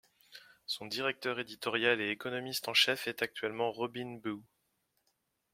[0.65, 4.39] Son directeur éditorial et économiste en chef est actuellement Robin Bew.